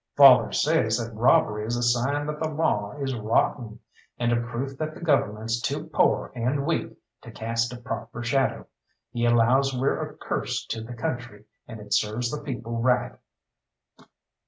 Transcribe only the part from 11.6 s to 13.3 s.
and it serves the people right."